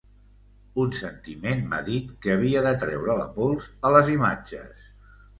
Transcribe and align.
Un 0.83 0.93
sentiment 0.99 1.59
m’ha 1.73 1.81
dit 1.89 2.07
que 2.23 2.31
havia 2.35 2.63
de 2.67 2.71
traure 2.83 3.17
la 3.19 3.27
pols 3.35 3.67
a 3.87 3.93
les 3.97 4.09
imatges. 4.15 4.81